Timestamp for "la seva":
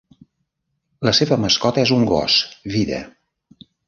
1.07-1.37